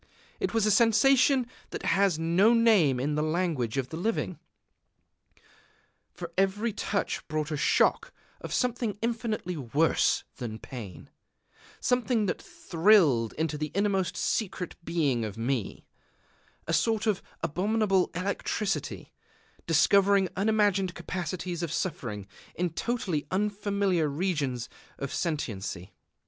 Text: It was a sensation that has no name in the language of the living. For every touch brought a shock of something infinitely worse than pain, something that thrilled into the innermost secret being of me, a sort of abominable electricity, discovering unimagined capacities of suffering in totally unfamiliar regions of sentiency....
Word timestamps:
It 0.39 0.51
was 0.51 0.65
a 0.65 0.71
sensation 0.71 1.45
that 1.69 1.83
has 1.83 2.17
no 2.17 2.55
name 2.55 2.99
in 2.99 3.13
the 3.13 3.21
language 3.21 3.77
of 3.77 3.89
the 3.89 3.97
living. 3.97 4.39
For 6.11 6.31
every 6.39 6.73
touch 6.73 7.27
brought 7.27 7.51
a 7.51 7.55
shock 7.55 8.11
of 8.39 8.51
something 8.51 8.97
infinitely 9.03 9.55
worse 9.57 10.23
than 10.37 10.57
pain, 10.57 11.11
something 11.79 12.25
that 12.25 12.41
thrilled 12.41 13.33
into 13.33 13.59
the 13.59 13.69
innermost 13.75 14.17
secret 14.17 14.73
being 14.83 15.23
of 15.23 15.37
me, 15.37 15.85
a 16.65 16.73
sort 16.73 17.05
of 17.05 17.21
abominable 17.43 18.09
electricity, 18.15 19.13
discovering 19.67 20.29
unimagined 20.35 20.95
capacities 20.95 21.61
of 21.61 21.71
suffering 21.71 22.25
in 22.55 22.71
totally 22.71 23.27
unfamiliar 23.29 24.07
regions 24.07 24.67
of 24.97 25.13
sentiency.... 25.13 25.93